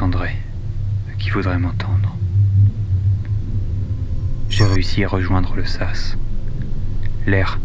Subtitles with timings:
[0.00, 0.36] m'entendrait,
[1.18, 2.16] qui voudrait m'entendre.
[4.48, 6.16] J'ai réussi à rejoindre le sas.
[7.26, 7.58] L'air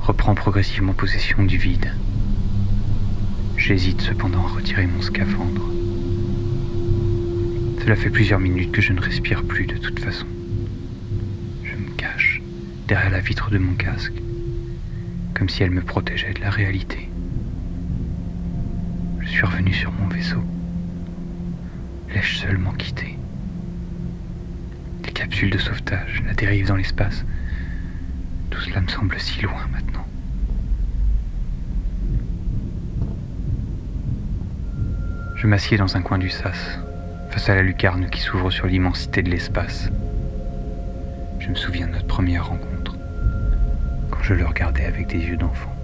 [0.00, 1.92] reprend progressivement possession du vide.
[3.56, 5.68] J'hésite cependant à retirer mon scaphandre.
[7.80, 10.26] Cela fait plusieurs minutes que je ne respire plus de toute façon.
[11.64, 12.40] Je me cache
[12.86, 14.22] derrière la vitre de mon casque,
[15.34, 17.10] comme si elle me protégeait de la réalité.
[19.22, 20.44] Je suis revenu sur mon vaisseau.
[22.14, 23.18] L'ai-je seulement quitté
[25.04, 27.24] Les capsules de sauvetage, la dérive dans l'espace,
[28.50, 30.06] tout cela me semble si loin maintenant.
[35.34, 36.78] Je m'assieds dans un coin du sas,
[37.30, 39.90] face à la lucarne qui s'ouvre sur l'immensité de l'espace.
[41.40, 42.96] Je me souviens de notre première rencontre,
[44.12, 45.74] quand je le regardais avec des yeux d'enfant.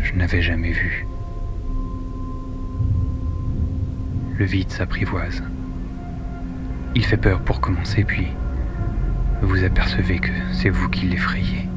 [0.00, 1.08] Je n'avais jamais vu.
[4.38, 5.42] Le vide s'apprivoise.
[6.94, 8.28] Il fait peur pour commencer, puis
[9.42, 11.68] vous apercevez que c'est vous qui l'effrayez.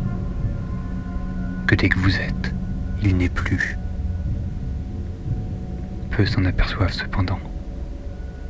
[1.66, 2.54] Que dès que vous êtes,
[3.02, 3.78] il n'est plus.
[6.12, 7.40] Peu s'en aperçoivent cependant.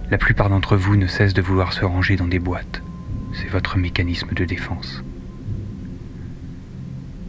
[0.09, 2.81] La plupart d'entre vous ne cessent de vouloir se ranger dans des boîtes.
[3.33, 5.01] C'est votre mécanisme de défense.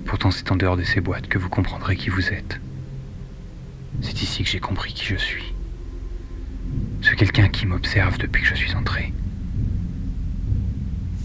[0.04, 2.60] Pourtant, c'est en dehors de ces boîtes que vous comprendrez qui vous êtes.
[4.00, 5.51] C'est ici que j'ai compris qui je suis.
[7.12, 9.12] Ce quelqu'un qui m'observe depuis que je suis entré.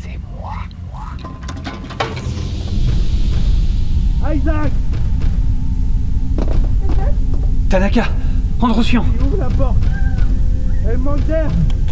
[0.02, 0.54] C'est moi.
[4.36, 4.72] Isaac
[7.70, 8.10] Tanaka
[8.60, 9.78] Androsian Ouvre la porte
[10.90, 11.50] Elle manque d'air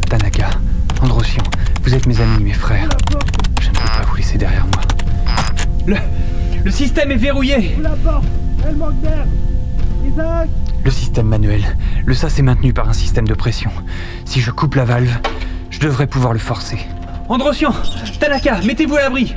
[0.09, 0.49] Tanaka,
[1.01, 1.43] Androsian,
[1.83, 2.89] vous êtes mes amis, mes frères.
[3.61, 4.81] Je ne peux pas vous laisser derrière moi.
[5.87, 5.95] Le.
[6.65, 8.25] Le système est verrouillé Ouvre la porte
[8.67, 9.25] Elle manque d'air
[10.05, 10.49] Isaac
[10.83, 11.63] Le système manuel.
[12.05, 13.71] Le sas est maintenu par un système de pression.
[14.25, 15.17] Si je coupe la valve,
[15.69, 16.77] je devrais pouvoir le forcer.
[17.27, 17.73] Androsian
[18.19, 19.33] Tanaka, mettez-vous à l'abri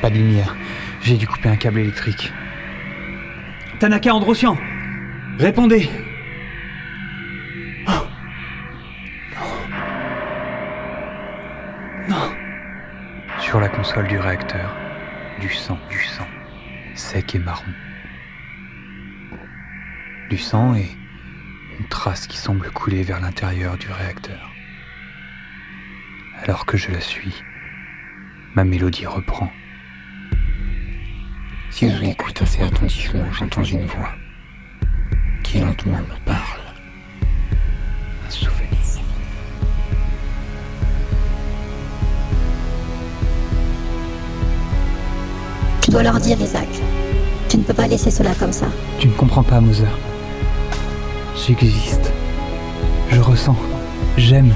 [0.00, 0.56] Pas de lumière.
[1.02, 2.32] J'ai dû couper un câble électrique.
[3.80, 4.56] Tanaka Androsian
[5.38, 5.88] Répondez
[13.78, 14.74] console du réacteur,
[15.40, 16.26] du sang, du sang,
[16.96, 17.72] sec et marron.
[20.30, 20.90] Du sang et
[21.78, 24.50] une trace qui semble couler vers l'intérieur du réacteur.
[26.42, 27.44] Alors que je la suis,
[28.56, 29.52] ma mélodie reprend.
[31.70, 34.12] Si je l'écoute assez attentivement, j'entends une voix
[35.44, 36.37] qui lentement me parle.
[45.88, 46.68] Tu dois leur dire, Isaac.
[47.48, 48.66] Tu ne peux pas laisser cela comme ça.
[48.98, 49.86] Tu ne comprends pas, Moser.
[51.34, 52.12] J'existe.
[53.10, 53.56] Je ressens.
[54.18, 54.52] J'aime.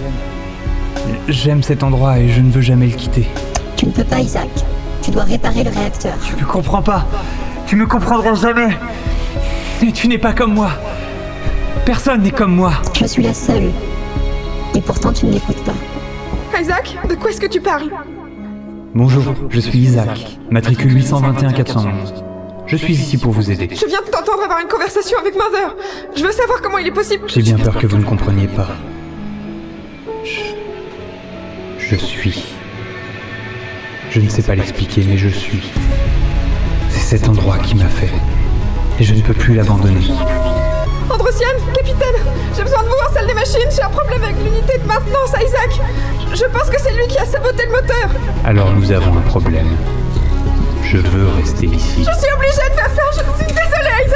[1.29, 3.27] J'aime cet endroit et je ne veux jamais le quitter.
[3.79, 4.51] Tu ne peux pas, Isaac.
[5.01, 6.13] Tu dois réparer le réacteur.
[6.23, 7.07] Tu me comprends pas.
[7.67, 8.77] Tu me comprendras jamais.
[9.83, 10.73] Et tu n'es pas comme moi.
[11.87, 12.75] Personne n'est comme moi.
[12.95, 13.71] Je suis la seule.
[14.75, 16.61] Et pourtant, tu ne l'écoutes pas.
[16.61, 17.89] Isaac, de quoi est-ce que tu parles?
[18.95, 22.13] Bonjour, je suis Isaac, matricule 821-411.
[22.67, 23.71] Je suis ici pour vous aider.
[23.75, 25.75] Je viens de t'entendre avoir une conversation avec Mother.
[26.15, 27.25] Je veux savoir comment il est possible.
[27.29, 28.69] J'ai bien peur que vous ne compreniez pas.
[30.25, 30.41] Je...
[31.79, 32.45] Je suis.
[34.11, 35.63] Je ne sais pas l'expliquer, mais je suis.
[36.91, 38.13] C'est cet endroit qui m'a fait.
[39.01, 40.07] Et je ne peux plus l'abandonner.
[41.75, 42.23] Capitaine,
[42.57, 43.69] j'ai besoin de vous en salle des machines.
[43.75, 45.81] J'ai un problème avec l'unité de maintenance Isaac.
[46.33, 48.09] Je pense que c'est lui qui a saboté le moteur.
[48.45, 49.77] Alors nous avons un problème.
[50.85, 51.99] Je veux rester ici.
[51.99, 53.03] Je suis obligée de faire ça.
[53.13, 54.12] Je suis désolée, Isaac.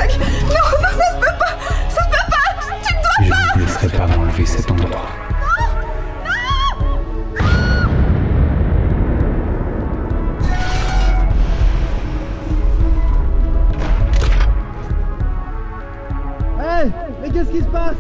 [17.37, 17.97] Qu'est-ce qui se passe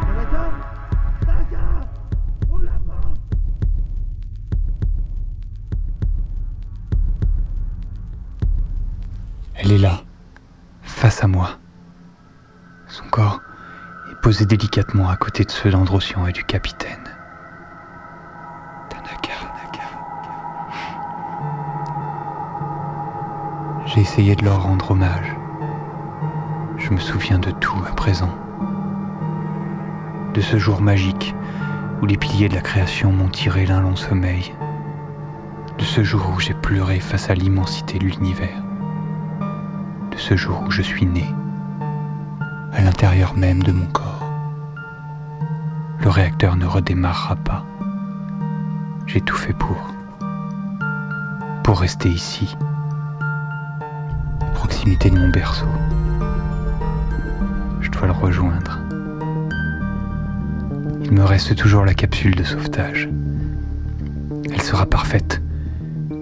[0.00, 0.50] Tanaka
[1.20, 1.58] Tanaka
[2.62, 3.20] la porte
[9.54, 10.00] Elle est là,
[10.82, 11.50] face à moi.
[12.88, 13.40] Son corps
[14.10, 17.04] est posé délicatement à côté de ceux d'Androsian et du capitaine.
[18.90, 19.34] Tanaka.
[23.86, 25.37] J'ai essayé de leur rendre hommage.
[26.88, 28.34] Je me souviens de tout à présent.
[30.32, 31.34] de ce jour magique
[32.00, 34.54] où les piliers de la création m'ont tiré d'un long sommeil,
[35.76, 38.62] de ce jour où j'ai pleuré face à l'immensité de l'univers,
[40.10, 41.26] de ce jour où je suis né,
[42.72, 44.24] à l'intérieur même de mon corps.
[46.00, 47.66] Le réacteur ne redémarrera pas.
[49.06, 49.92] J'ai tout fait pour.
[51.64, 52.56] Pour rester ici,
[54.54, 55.66] proximité de mon berceau.
[57.88, 58.78] Je dois le rejoindre.
[61.04, 63.08] Il me reste toujours la capsule de sauvetage.
[64.52, 65.40] Elle sera parfaite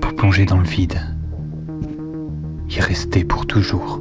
[0.01, 1.01] pour plonger dans le vide,
[2.71, 4.01] y rester pour toujours.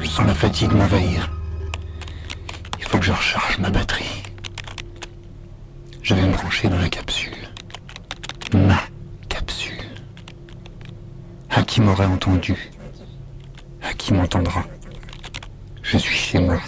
[0.00, 1.30] Je sens la fatigue m'envahir.
[2.78, 4.22] Il faut que je recharge ma batterie.
[6.02, 7.32] Je vais me brancher dans la capsule.
[8.52, 8.80] Ma
[9.28, 9.78] capsule.
[11.50, 12.70] À qui m'aurait entendu?
[13.82, 14.64] À qui m'entendra?
[15.82, 16.60] Je suis chez moi.